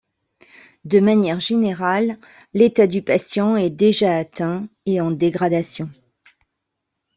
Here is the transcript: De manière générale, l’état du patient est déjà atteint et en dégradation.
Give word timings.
De 0.83 0.99
manière 0.99 1.39
générale, 1.39 2.17
l’état 2.55 2.87
du 2.87 3.03
patient 3.03 3.55
est 3.55 3.69
déjà 3.69 4.17
atteint 4.17 4.67
et 4.87 4.99
en 4.99 5.11
dégradation. 5.11 5.91